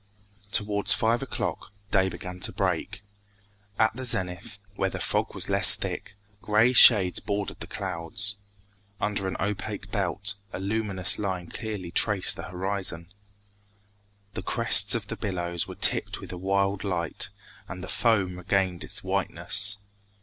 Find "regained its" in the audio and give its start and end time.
18.37-19.03